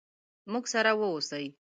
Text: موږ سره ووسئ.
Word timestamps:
موږ 0.51 0.63
سره 0.73 0.91
ووسئ. 0.99 1.45